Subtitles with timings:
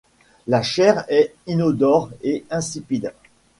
[0.47, 3.13] La chair est inodore et insipide.